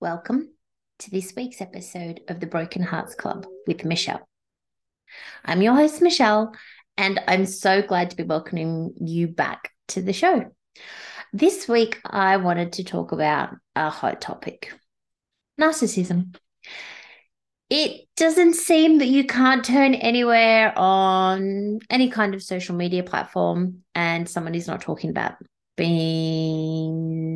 [0.00, 0.48] welcome
[0.98, 4.26] to this week's episode of the Broken Hearts Club with Michelle.
[5.44, 6.54] I'm your host, Michelle,
[6.96, 10.52] and I'm so glad to be welcoming you back to the show.
[11.34, 14.72] This week, I wanted to talk about a hot topic
[15.60, 16.34] narcissism.
[17.68, 23.82] It doesn't seem that you can't turn anywhere on any kind of social media platform
[23.94, 25.34] and someone is not talking about
[25.76, 27.29] being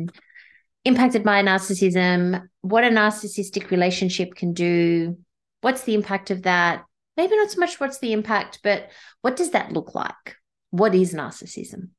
[0.85, 5.17] impacted by narcissism, what a narcissistic relationship can do,
[5.61, 6.85] what's the impact of that?
[7.17, 8.89] Maybe not so much what's the impact, but
[9.21, 10.37] what does that look like?
[10.69, 11.89] What is narcissism?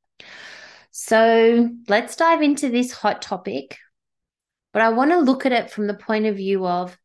[0.92, 3.76] So let's dive into this hot topic.
[4.72, 6.96] But I want to look at it from the point of view of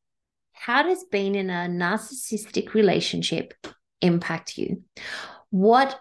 [0.52, 3.54] how does being in a narcissistic relationship
[4.02, 4.84] impact you?
[5.50, 6.00] What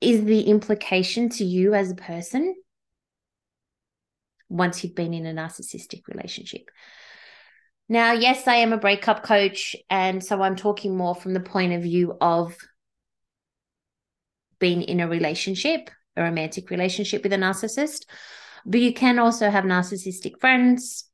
[0.00, 2.54] is the implication to you as a person
[4.48, 6.70] once you've been in a narcissistic relationship?
[7.88, 9.74] Now, yes, I am a breakup coach.
[9.88, 12.56] And so I'm talking more from the point of view of
[14.58, 18.04] being in a relationship, a romantic relationship with a narcissist.
[18.66, 21.04] But you can also have narcissistic friends,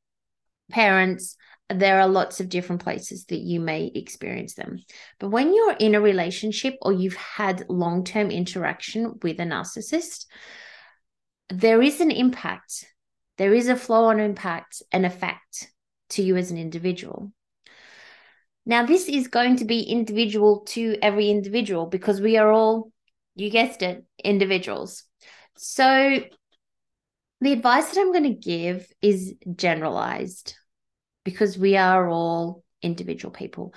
[0.71, 1.37] parents,
[1.71, 4.79] there are lots of different places that you may experience them.
[5.19, 10.27] But when you're in a relationship or you've had long term interaction with a narcissist,
[11.49, 12.87] there is an impact,
[13.39, 15.73] there is a flow on impact and effect
[16.11, 17.33] to you as an individual.
[18.67, 22.91] Now, this is going to be individual to every individual because we are all,
[23.35, 25.05] you guessed it, individuals.
[25.57, 26.21] So,
[27.41, 30.55] the advice that I'm going to give is generalized
[31.25, 33.75] because we are all individual people.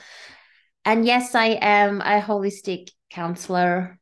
[0.86, 4.00] And yes, I am a holistic counselor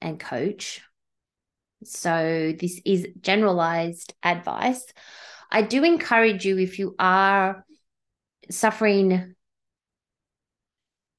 [0.00, 0.80] and coach.
[1.90, 4.84] So this is generalized advice.
[5.50, 7.64] I do encourage you if you are
[8.50, 9.34] suffering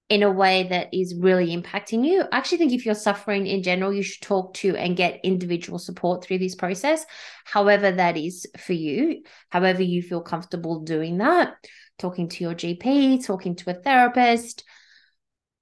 [0.10, 2.22] in a way that is really impacting you.
[2.32, 5.80] I actually think if you're suffering in general, you should talk to and get individual
[5.80, 7.06] support through this process,
[7.44, 11.56] however that is for you, however you feel comfortable doing that,
[12.00, 14.64] talking to your GP, talking to a therapist,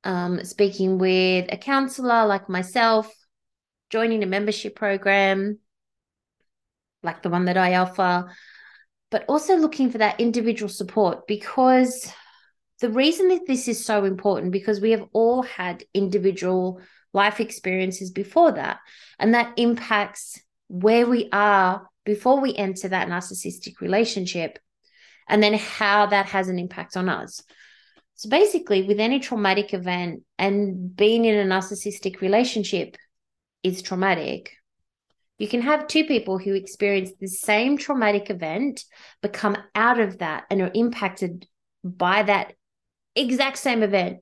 [0.04, 3.12] um, speaking with a counselor like myself,
[3.96, 5.58] joining a membership program
[7.02, 8.30] like the one that I offer,
[9.10, 12.12] but also looking for that individual support because
[12.82, 16.82] the reason that this is so important because we have all had individual
[17.14, 18.80] life experiences before that
[19.18, 24.60] and that impacts where we are before we enter that narcissistic relationship
[25.30, 27.42] and then how that has an impact on us.
[28.16, 32.98] So basically with any traumatic event and being in a narcissistic relationship
[33.66, 34.54] is traumatic
[35.38, 38.86] you can have two people who experience the same traumatic event
[39.22, 41.46] but come out of that and are impacted
[41.84, 42.54] by that
[43.16, 44.20] exact same event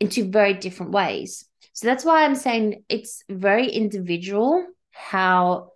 [0.00, 1.44] in two very different ways.
[1.72, 5.72] So that's why I'm saying it's very individual how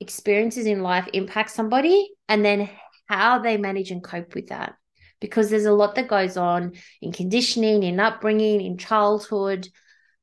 [0.00, 2.68] experiences in life impact somebody and then
[3.06, 4.74] how they manage and cope with that.
[5.20, 9.68] Because there's a lot that goes on in conditioning, in upbringing, in childhood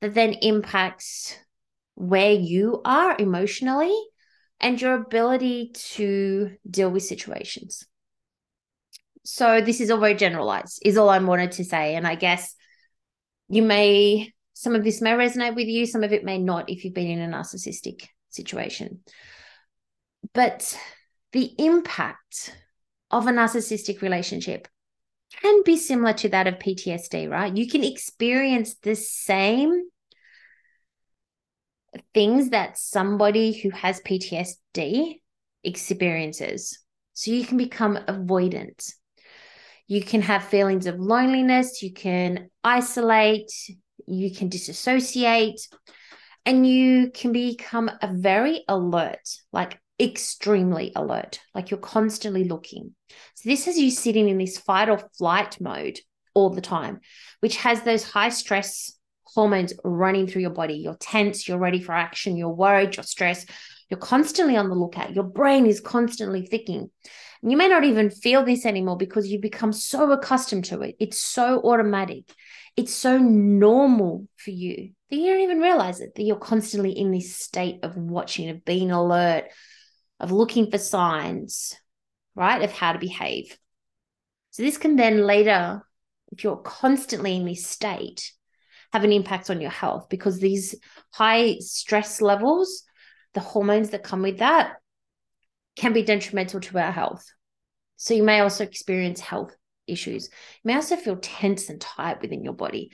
[0.02, 1.38] that then impacts
[1.96, 3.96] where you are emotionally
[4.60, 7.86] and your ability to deal with situations.
[9.24, 11.96] So this is all very generalized is all i wanted to say.
[11.96, 12.56] And i guess
[13.50, 16.84] you may some of this may resonate with you some of it may not if
[16.84, 19.02] you've been in a narcissistic situation.
[20.34, 20.78] But
[21.34, 22.56] the impact
[23.10, 24.68] of a narcissistic relationship
[25.42, 27.56] can be similar to that of PTSD, right?
[27.56, 29.84] You can experience the same
[32.14, 35.22] things that somebody who has PTSD
[35.64, 36.80] experiences.
[37.14, 38.94] So you can become avoidant
[39.92, 43.52] you can have feelings of loneliness, you can isolate,
[44.08, 45.60] you can disassociate,
[46.46, 52.96] and you can become a very alert, like extremely alert, like you're constantly looking.
[53.36, 56.00] So, this is you sitting in this fight or flight mode
[56.34, 57.00] all the time,
[57.40, 60.76] which has those high stress hormones running through your body.
[60.76, 63.50] You're tense, you're ready for action, you're worried, you're stressed,
[63.90, 65.14] you're constantly on the lookout.
[65.14, 66.90] Your brain is constantly thinking.
[67.44, 70.96] You may not even feel this anymore because you become so accustomed to it.
[71.00, 72.32] It's so automatic.
[72.78, 77.12] It's so normal for you that you don't even realize it, that you're constantly in
[77.12, 79.46] this state of watching, of being alert,
[80.22, 81.76] of looking for signs,
[82.36, 83.58] right, of how to behave.
[84.52, 85.86] So this can then later,
[86.32, 88.32] if you're constantly in this state,
[88.94, 90.76] have an impact on your health because these
[91.12, 92.84] high stress levels
[93.34, 94.76] the hormones that come with that
[95.76, 97.26] can be detrimental to our health.
[97.98, 99.56] So you may also experience health
[99.88, 100.26] issues.
[100.64, 102.92] You may also feel tense and tight within your body.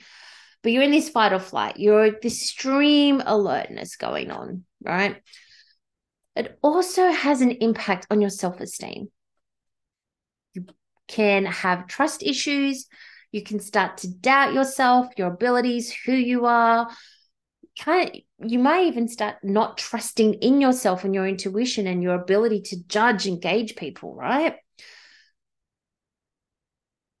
[0.62, 1.78] But you're in this fight or flight.
[1.78, 5.20] You're this extreme alertness going on, right?
[6.38, 9.08] It also has an impact on your self esteem.
[10.54, 10.66] You
[11.08, 12.86] can have trust issues.
[13.32, 16.88] You can start to doubt yourself, your abilities, who you are.
[17.80, 22.14] Kind of, you might even start not trusting in yourself and your intuition and your
[22.14, 24.54] ability to judge engage people, right?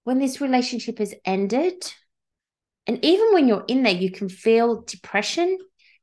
[0.04, 1.92] When this relationship has ended,
[2.86, 5.58] and even when you're in there, you can feel depression,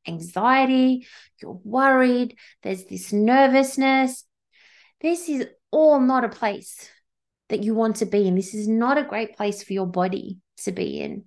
[0.08, 1.08] anxiety,
[1.42, 4.24] you're worried, there's this nervousness.
[5.02, 6.90] This is all not a place
[7.50, 8.36] that you want to be in.
[8.36, 11.26] This is not a great place for your body to be in.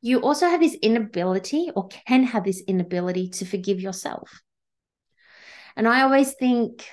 [0.00, 4.42] You also have this inability, or can have this inability, to forgive yourself.
[5.76, 6.86] And I always think,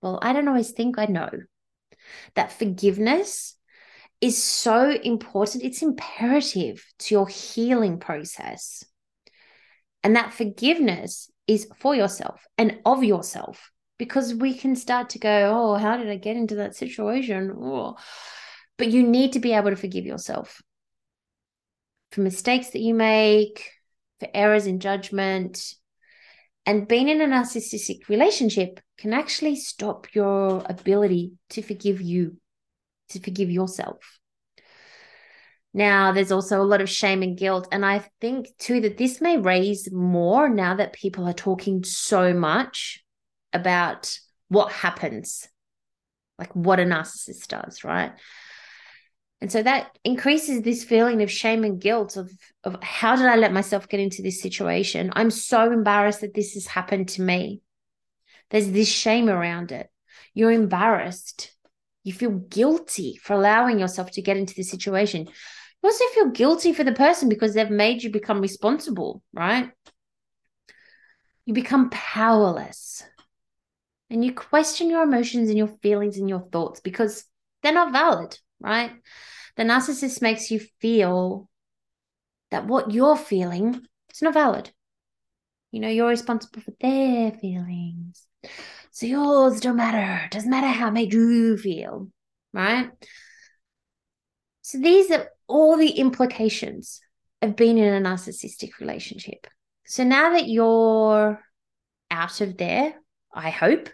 [0.00, 1.30] well, I don't always think I know
[2.34, 3.56] that forgiveness
[4.20, 5.64] is so important.
[5.64, 8.84] It's imperative to your healing process.
[10.02, 15.52] And that forgiveness is for yourself and of yourself because we can start to go,
[15.54, 17.52] oh, how did I get into that situation?
[17.54, 17.96] Oh.
[18.78, 20.62] But you need to be able to forgive yourself
[22.12, 23.70] for mistakes that you make,
[24.18, 25.74] for errors in judgment.
[26.66, 32.36] And being in a narcissistic relationship can actually stop your ability to forgive you
[33.10, 34.18] to forgive yourself.
[35.72, 37.68] Now, there's also a lot of shame and guilt.
[37.70, 42.34] And I think too that this may raise more now that people are talking so
[42.34, 43.04] much
[43.52, 44.18] about
[44.48, 45.48] what happens,
[46.38, 48.12] like what a narcissist does, right?
[49.40, 52.30] And so that increases this feeling of shame and guilt of,
[52.64, 55.12] of how did I let myself get into this situation?
[55.14, 57.62] I'm so embarrassed that this has happened to me.
[58.50, 59.88] There's this shame around it.
[60.34, 61.52] You're embarrassed
[62.02, 65.26] you feel guilty for allowing yourself to get into the situation.
[65.26, 69.70] You also feel guilty for the person because they've made you become responsible, right?
[71.44, 73.02] You become powerless.
[74.08, 77.24] And you question your emotions and your feelings and your thoughts because
[77.62, 78.92] they're not valid, right?
[79.56, 81.48] The narcissist makes you feel
[82.50, 84.70] that what you're feeling is not valid.
[85.70, 88.26] You know, you're responsible for their feelings.
[88.90, 90.28] So yours don't matter.
[90.30, 92.08] Doesn't matter how it made you feel,
[92.52, 92.90] right?
[94.62, 97.00] So these are all the implications
[97.42, 99.46] of being in a narcissistic relationship.
[99.86, 101.40] So now that you're
[102.10, 102.94] out of there,
[103.32, 103.88] I hope,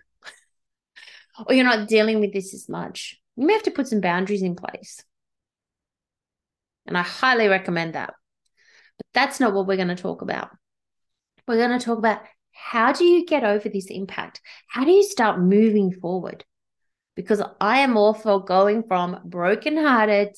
[1.47, 4.43] or you're not dealing with this as much, you may have to put some boundaries
[4.43, 5.03] in place.
[6.87, 8.15] And I highly recommend that.
[8.99, 10.51] But that's not what we're going to talk about.
[11.47, 12.21] We're going to talk about
[12.57, 14.41] how do you get over this impact?
[14.69, 16.45] How do you start moving forward?
[17.15, 20.35] Because I am all for going from brokenhearted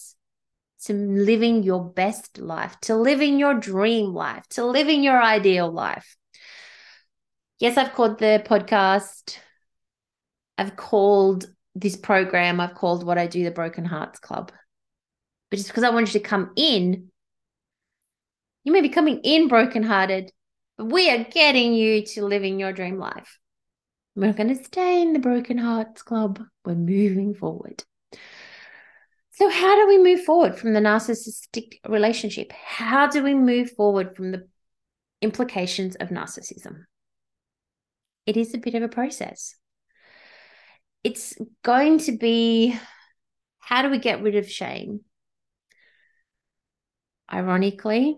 [0.84, 6.16] to living your best life, to living your dream life, to living your ideal life.
[7.58, 9.38] Yes, I've called the podcast,
[10.56, 14.52] I've called this program, I've called what I do the Broken Hearts Club.
[15.50, 17.10] But just because I want you to come in,
[18.64, 20.30] you may be coming in brokenhearted,
[20.78, 23.38] we are getting you to living your dream life.
[24.14, 26.42] We're going to stay in the Broken Hearts Club.
[26.64, 27.84] We're moving forward.
[29.32, 32.52] So, how do we move forward from the narcissistic relationship?
[32.52, 34.48] How do we move forward from the
[35.20, 36.84] implications of narcissism?
[38.26, 39.54] It is a bit of a process.
[41.04, 42.76] It's going to be
[43.58, 45.00] how do we get rid of shame?
[47.32, 48.16] Ironically,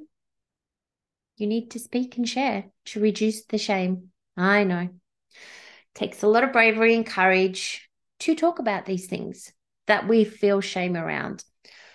[1.40, 4.10] you need to speak and share to reduce the shame.
[4.36, 4.88] I know.
[4.88, 7.88] It takes a lot of bravery and courage
[8.20, 9.52] to talk about these things
[9.86, 11.44] that we feel shame around.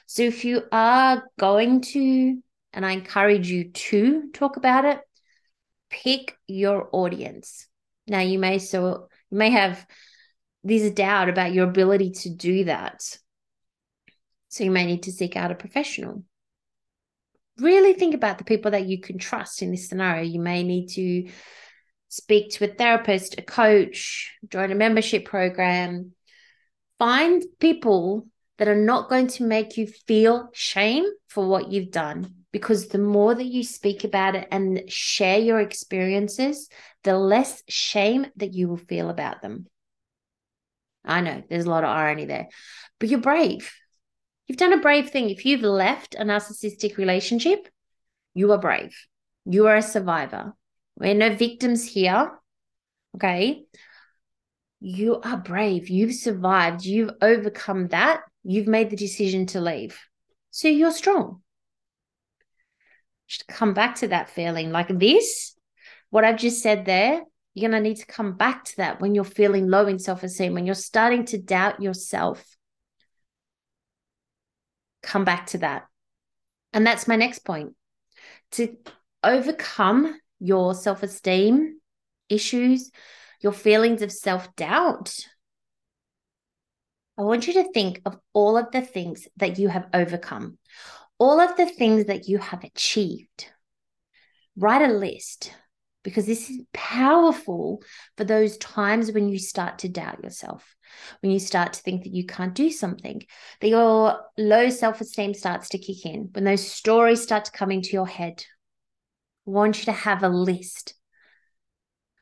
[0.07, 2.41] So if you are going to,
[2.73, 4.99] and I encourage you to talk about it,
[5.89, 7.67] pick your audience.
[8.07, 9.85] Now you may so you may have
[10.63, 13.01] this doubt about your ability to do that.
[14.49, 16.23] So you may need to seek out a professional
[17.59, 20.23] really think about the people that you can trust in this scenario.
[20.23, 21.29] You may need to
[22.09, 26.11] speak to a therapist, a coach, join a membership program.
[26.99, 32.33] Find people that are not going to make you feel shame for what you've done.
[32.51, 36.69] Because the more that you speak about it and share your experiences,
[37.03, 39.67] the less shame that you will feel about them.
[41.03, 42.47] I know there's a lot of irony there,
[42.99, 43.73] but you're brave.
[44.47, 45.29] You've done a brave thing.
[45.29, 47.67] If you've left a narcissistic relationship,
[48.33, 48.95] you are brave.
[49.45, 50.53] You are a survivor.
[50.97, 52.31] We're no victims here.
[53.15, 53.63] Okay.
[54.81, 55.89] you are brave.
[55.89, 56.85] You've survived.
[56.85, 58.21] You've overcome that.
[58.43, 59.99] You've made the decision to leave.
[60.51, 61.41] So you're strong.
[63.27, 65.55] Just come back to that feeling like this,
[66.11, 67.23] what I've just said there.
[67.53, 70.23] You're going to need to come back to that when you're feeling low in self
[70.23, 72.54] esteem, when you're starting to doubt yourself.
[75.05, 75.85] Come back to that.
[76.73, 77.75] And that's my next point.
[78.53, 78.75] To
[79.23, 81.79] overcome your self esteem
[82.27, 82.91] issues,
[83.39, 85.15] your feelings of self doubt,
[87.17, 90.57] I want you to think of all of the things that you have overcome,
[91.19, 93.47] all of the things that you have achieved.
[94.57, 95.53] Write a list
[96.05, 97.81] because this is powerful
[98.15, 100.75] for those times when you start to doubt yourself,
[101.21, 103.23] when you start to think that you can't do something,
[103.59, 107.71] that your low self esteem starts to kick in, when those stories start to come
[107.71, 108.45] into your head.
[109.47, 110.93] I want you to have a list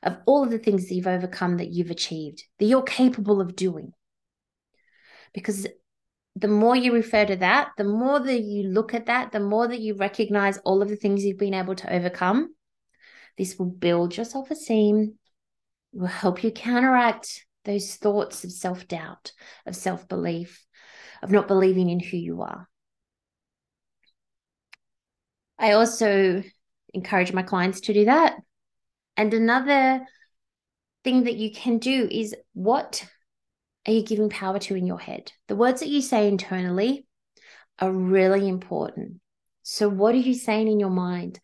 [0.01, 3.55] of all of the things that you've overcome that you've achieved, that you're capable of
[3.55, 3.91] doing.
[5.33, 5.67] Because
[6.37, 9.67] the more you refer to that, the more that you look at that, the more
[9.67, 12.55] that you recognize all of the things you've been able to overcome,
[13.37, 15.15] this will build your self esteem,
[15.91, 19.31] will help you counteract those thoughts of self doubt,
[19.65, 20.65] of self belief,
[21.21, 22.67] of not believing in who you are.
[25.57, 26.43] I also
[26.93, 28.35] encourage my clients to do that.
[29.15, 30.05] And another
[31.03, 33.05] thing that you can do is what
[33.87, 35.31] are you giving power to in your head?
[35.47, 37.05] The words that you say internally
[37.79, 39.19] are really important.
[39.63, 41.39] So, what are you saying in your mind?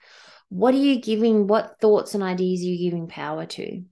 [0.50, 1.48] What are you giving?
[1.48, 3.84] What thoughts and ideas are you giving power to?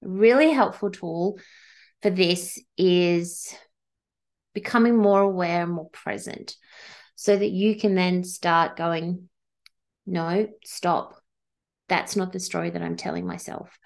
[0.00, 1.38] Really helpful tool
[2.02, 3.52] for this is
[4.54, 6.56] becoming more aware and more present
[7.16, 9.28] so that you can then start going,
[10.06, 11.14] no, stop.
[11.88, 13.76] That's not the story that I'm telling myself.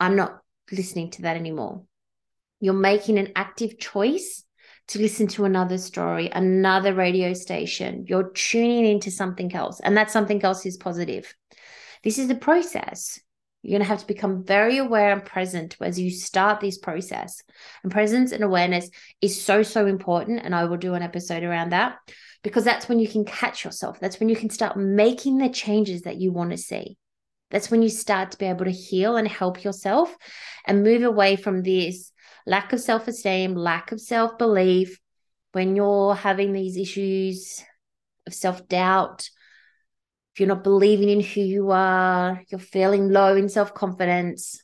[0.00, 0.38] I'm not
[0.72, 1.84] listening to that anymore.
[2.60, 4.44] You're making an active choice
[4.88, 8.04] to listen to another story, another radio station.
[8.08, 11.34] You're tuning into something else, and that something else is positive.
[12.02, 13.20] This is a process.
[13.62, 17.42] You're going to have to become very aware and present as you start this process.
[17.82, 18.88] And presence and awareness
[19.20, 20.42] is so, so important.
[20.44, 21.96] And I will do an episode around that
[22.42, 23.98] because that's when you can catch yourself.
[23.98, 26.96] That's when you can start making the changes that you want to see.
[27.50, 30.14] That's when you start to be able to heal and help yourself
[30.64, 32.12] and move away from this
[32.46, 34.98] lack of self esteem, lack of self belief,
[35.52, 37.64] when you're having these issues
[38.26, 39.28] of self doubt,
[40.32, 44.62] if you're not believing in who you are, you're feeling low in self confidence,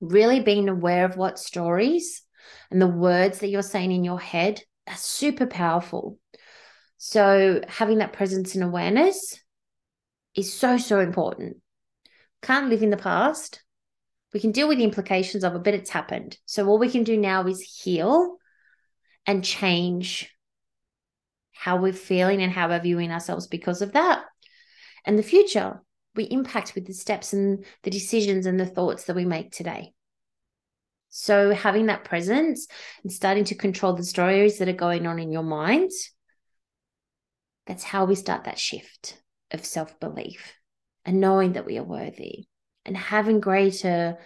[0.00, 2.22] really being aware of what stories
[2.70, 6.18] and the words that you're saying in your head are super powerful.
[6.96, 9.40] So, having that presence and awareness
[10.34, 11.58] is so, so important.
[12.42, 13.62] Can't live in the past,
[14.32, 16.36] we can deal with the implications of it, but it's happened.
[16.44, 18.36] So all we can do now is heal
[19.26, 20.34] and change
[21.52, 24.24] how we're feeling and how we're viewing ourselves because of that.
[25.04, 25.80] And the future
[26.14, 29.92] we impact with the steps and the decisions and the thoughts that we make today.
[31.10, 32.66] So having that presence
[33.02, 35.90] and starting to control the stories that are going on in your mind,
[37.66, 40.54] that's how we start that shift of self-belief
[41.04, 42.47] and knowing that we are worthy
[42.88, 44.18] and having greater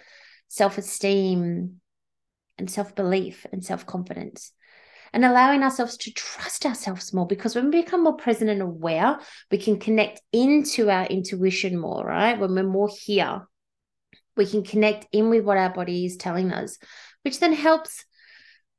[0.47, 1.81] self esteem
[2.57, 4.51] and self belief and self confidence.
[5.15, 9.19] And allowing ourselves to trust ourselves more because when we become more present and aware,
[9.51, 12.39] we can connect into our intuition more, right?
[12.39, 13.47] When we're more here,
[14.35, 16.79] we can connect in with what our body is telling us,
[17.21, 18.05] which then helps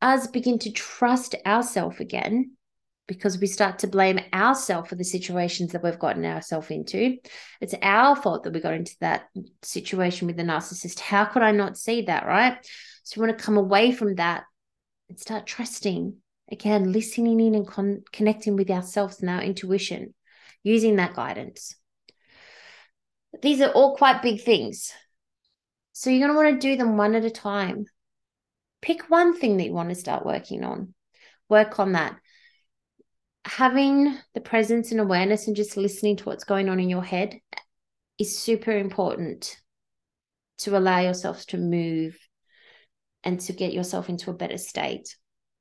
[0.03, 2.57] us begin to trust ourselves again
[3.07, 7.19] because we start to blame ourselves for the situations that we've gotten ourselves into.
[7.61, 9.25] It's our fault that we got into that
[9.63, 11.01] situation with the narcissist.
[11.01, 12.57] How could I not see that, right?
[13.03, 14.45] So we want to come away from that
[15.09, 16.17] and start trusting
[16.51, 20.15] again, listening in and con- connecting with ourselves and our intuition,
[20.63, 21.77] using that guidance.
[23.43, 24.93] These are all quite big things.
[25.93, 27.85] So you're going to want to do them one at a time.
[28.81, 30.95] Pick one thing that you want to start working on.
[31.49, 32.17] Work on that
[33.45, 37.39] having the presence and awareness and just listening to what's going on in your head
[38.19, 39.57] is super important
[40.59, 42.17] to allow yourself to move
[43.23, 45.17] and to get yourself into a better state.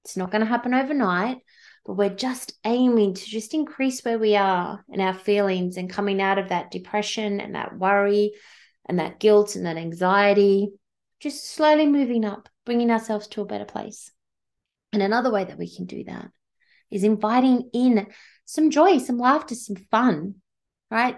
[0.05, 1.37] It's not going to happen overnight,
[1.85, 6.21] but we're just aiming to just increase where we are in our feelings and coming
[6.21, 8.33] out of that depression and that worry
[8.87, 10.69] and that guilt and that anxiety,
[11.19, 14.11] just slowly moving up, bringing ourselves to a better place.
[14.91, 16.29] And another way that we can do that
[16.93, 18.07] is inviting in
[18.45, 20.35] some joy, some laughter, some fun,
[20.91, 21.17] right?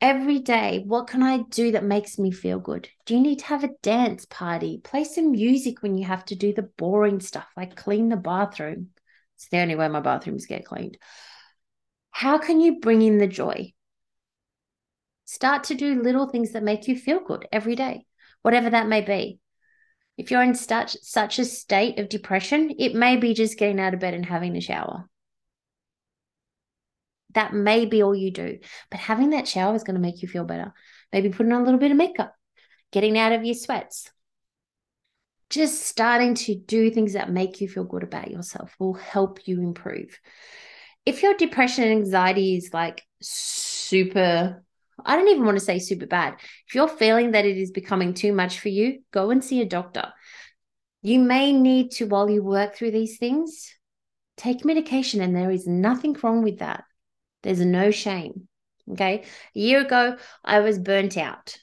[0.00, 2.88] Every day, what can I do that makes me feel good?
[3.06, 4.80] Do you need to have a dance party?
[4.84, 8.90] Play some music when you have to do the boring stuff like clean the bathroom.
[9.36, 10.98] It's the only way my bathrooms get cleaned.
[12.10, 13.72] How can you bring in the joy?
[15.24, 18.06] Start to do little things that make you feel good every day,
[18.42, 19.40] whatever that may be.
[20.16, 23.92] If you're in such such a state of depression, it may be just getting out
[23.92, 25.08] of bed and having a shower.
[27.36, 28.58] That may be all you do.
[28.90, 30.72] But having that shower is going to make you feel better.
[31.12, 32.34] Maybe putting on a little bit of makeup,
[32.90, 34.10] getting out of your sweats.
[35.48, 39.60] Just starting to do things that make you feel good about yourself will help you
[39.60, 40.18] improve.
[41.04, 44.64] If your depression and anxiety is like super,
[45.04, 46.34] I don't even want to say super bad.
[46.66, 49.66] If you're feeling that it is becoming too much for you, go and see a
[49.66, 50.12] doctor.
[51.02, 53.72] You may need to, while you work through these things,
[54.36, 56.82] take medication, and there is nothing wrong with that.
[57.46, 58.48] There's no shame.
[58.90, 59.22] Okay.
[59.54, 61.56] A year ago, I was burnt out.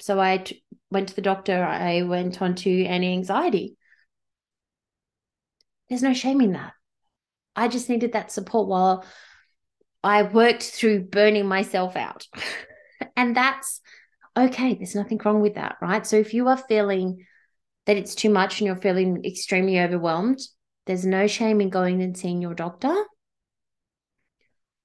[0.00, 1.62] So I t- went to the doctor.
[1.62, 3.76] I went on to anti anxiety.
[5.88, 6.72] There's no shame in that.
[7.54, 9.04] I just needed that support while
[10.02, 12.26] I worked through burning myself out.
[13.16, 13.80] and that's
[14.36, 14.74] okay.
[14.74, 15.76] There's nothing wrong with that.
[15.80, 16.04] Right.
[16.04, 17.24] So if you are feeling
[17.86, 20.40] that it's too much and you're feeling extremely overwhelmed,
[20.86, 23.04] there's no shame in going and seeing your doctor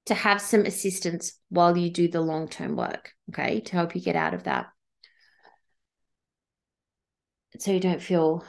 [0.08, 4.02] to have some assistance while you do the long term work, okay, to help you
[4.02, 4.68] get out of that.
[7.60, 8.46] So you don't feel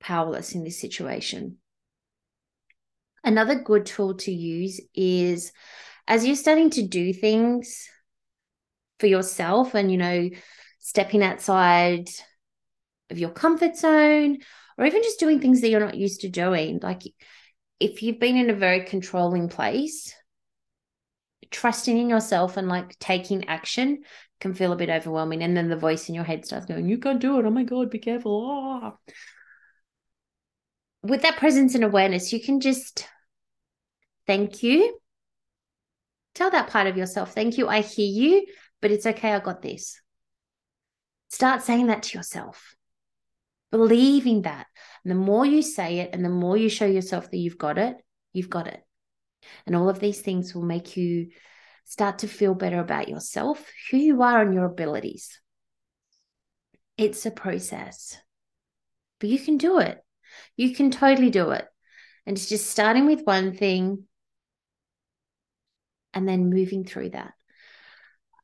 [0.00, 1.58] powerless in this situation.
[3.24, 5.52] Another good tool to use is
[6.06, 7.88] as you're starting to do things
[9.00, 10.30] for yourself and, you know,
[10.78, 12.08] stepping outside
[13.10, 14.38] of your comfort zone
[14.78, 16.78] or even just doing things that you're not used to doing.
[16.82, 17.02] Like
[17.80, 20.14] if you've been in a very controlling place,
[21.50, 24.02] trusting in yourself and like taking action
[24.40, 25.42] can feel a bit overwhelming.
[25.42, 27.46] And then the voice in your head starts going, You can't do it.
[27.46, 28.46] Oh my God, be careful.
[28.48, 28.98] Oh.
[31.02, 33.06] With that presence and awareness, you can just
[34.26, 34.98] thank you.
[36.34, 37.68] Tell that part of yourself, Thank you.
[37.68, 38.46] I hear you,
[38.80, 39.32] but it's okay.
[39.32, 40.00] I got this.
[41.28, 42.74] Start saying that to yourself,
[43.70, 44.66] believing that.
[45.04, 47.78] And the more you say it and the more you show yourself that you've got
[47.78, 47.96] it,
[48.32, 48.85] you've got it.
[49.66, 51.30] And all of these things will make you
[51.84, 55.40] start to feel better about yourself, who you are, and your abilities.
[56.96, 58.16] It's a process,
[59.20, 60.02] but you can do it.
[60.56, 61.66] You can totally do it.
[62.26, 64.04] And it's just starting with one thing
[66.12, 67.32] and then moving through that.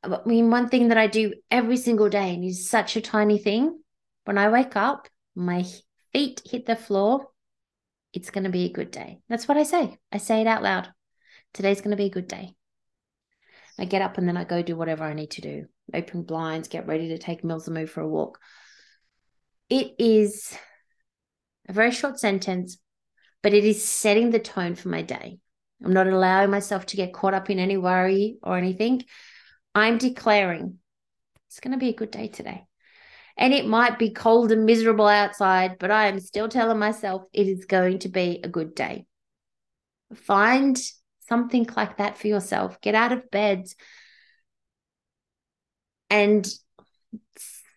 [0.03, 3.37] I mean, one thing that I do every single day and is such a tiny
[3.37, 3.79] thing
[4.25, 5.65] when I wake up, my
[6.13, 7.27] feet hit the floor,
[8.13, 9.19] it's going to be a good day.
[9.27, 9.97] That's what I say.
[10.11, 10.89] I say it out loud.
[11.53, 12.53] Today's going to be a good day.
[13.77, 15.65] I get up and then I go do whatever I need to do.
[15.93, 18.39] Open blinds, get ready to take Mills and move for a walk.
[19.69, 20.55] It is
[21.67, 22.77] a very short sentence,
[23.41, 25.39] but it is setting the tone for my day.
[25.83, 29.03] I'm not allowing myself to get caught up in any worry or anything.
[29.73, 30.77] I'm declaring
[31.47, 32.65] it's going to be a good day today.
[33.35, 37.47] And it might be cold and miserable outside, but I am still telling myself it
[37.47, 39.05] is going to be a good day.
[40.13, 40.79] Find
[41.27, 42.79] something like that for yourself.
[42.81, 43.65] Get out of bed
[46.09, 46.47] and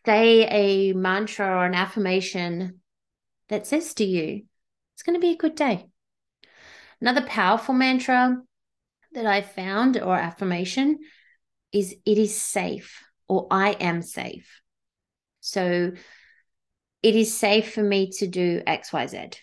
[0.04, 2.80] say a mantra or an affirmation
[3.48, 4.42] that says to you,
[4.94, 5.86] it's going to be a good day.
[7.00, 8.42] Another powerful mantra
[9.12, 10.98] that I found or affirmation
[11.72, 14.60] is it is safe or I am safe.
[15.46, 15.92] So
[17.04, 19.36] it is safe for me to do XYZ.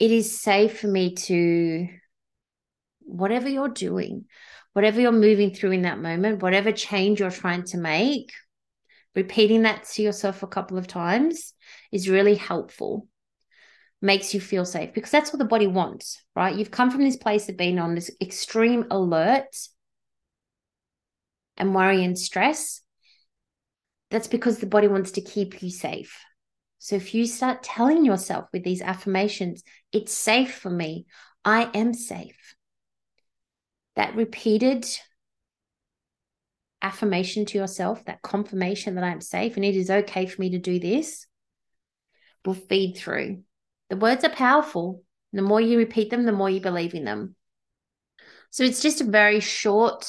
[0.00, 1.88] It is safe for me to,
[3.00, 4.24] whatever you're doing,
[4.72, 8.32] whatever you're moving through in that moment, whatever change you're trying to make,
[9.14, 11.52] repeating that to yourself a couple of times
[11.92, 13.06] is really helpful
[14.00, 16.56] makes you feel safe because that's what the body wants, right?
[16.56, 19.54] You've come from this place of being on this extreme alert
[21.58, 22.80] and worry and stress
[24.12, 26.16] that's because the body wants to keep you safe.
[26.78, 31.06] So if you start telling yourself with these affirmations, it's safe for me,
[31.44, 32.54] I am safe.
[33.96, 34.86] That repeated
[36.82, 40.58] affirmation to yourself, that confirmation that I'm safe and it is okay for me to
[40.58, 41.26] do this,
[42.44, 43.42] will feed through.
[43.88, 45.02] The words are powerful.
[45.32, 47.36] The more you repeat them, the more you believe in them.
[48.50, 50.06] So it's just a very short,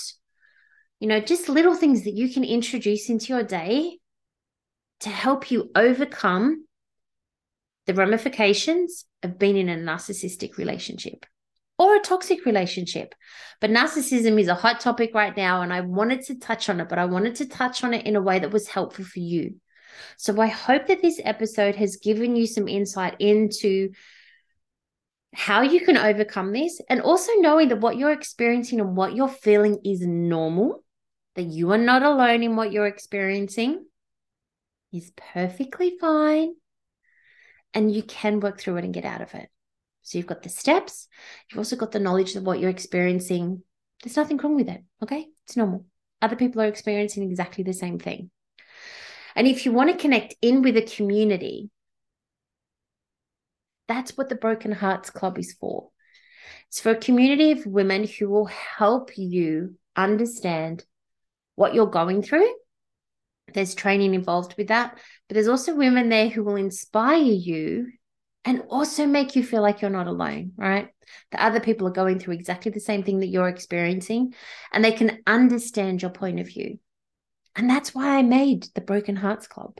[1.03, 3.99] you know, just little things that you can introduce into your day
[5.01, 6.65] to help you overcome
[7.87, 11.25] the ramifications of being in a narcissistic relationship.
[11.77, 13.15] or a toxic relationship.
[13.59, 16.87] But narcissism is a hot topic right now, and I wanted to touch on it,
[16.87, 19.55] but I wanted to touch on it in a way that was helpful for you.
[20.15, 23.89] So I hope that this episode has given you some insight into
[25.33, 29.27] how you can overcome this and also knowing that what you're experiencing and what you're
[29.27, 30.82] feeling is normal,
[31.35, 33.85] that you are not alone in what you're experiencing
[34.91, 36.53] is perfectly fine
[37.73, 39.49] and you can work through it and get out of it.
[40.03, 41.07] So you've got the steps,
[41.49, 43.63] you've also got the knowledge of what you're experiencing.
[44.03, 45.27] There's nothing wrong with it, okay?
[45.45, 45.85] It's normal.
[46.21, 48.29] Other people are experiencing exactly the same thing.
[49.35, 51.69] And if you want to connect in with a community,
[53.87, 55.89] that's what the Broken Hearts Club is for.
[56.67, 60.85] It's for a community of women who will help you understand
[61.55, 62.49] what you're going through.
[63.53, 67.91] There's training involved with that, but there's also women there who will inspire you
[68.45, 70.89] and also make you feel like you're not alone, right?
[71.31, 74.33] The other people are going through exactly the same thing that you're experiencing
[74.71, 76.79] and they can understand your point of view.
[77.55, 79.77] And that's why I made the Broken Hearts Club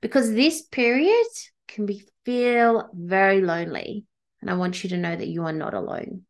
[0.00, 1.26] because this period
[1.68, 4.04] can be feel very lonely
[4.40, 6.22] and I want you to know that you are not alone.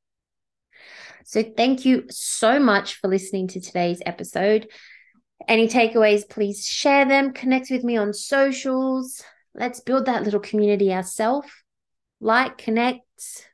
[1.31, 4.67] So thank you so much for listening to today's episode.
[5.47, 9.23] Any takeaways, please share them, connect with me on socials.
[9.55, 11.47] Let's build that little community ourselves.
[12.21, 13.47] Like, connect,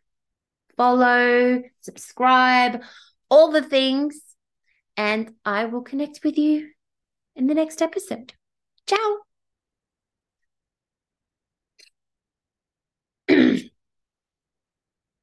[0.79, 2.83] follow, subscribe,
[3.29, 4.23] all the things.
[4.97, 6.71] And I will connect with you
[7.35, 8.33] in the next episode.
[8.87, 9.19] Ciao.